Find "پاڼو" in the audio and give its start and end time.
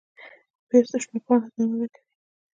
1.25-1.47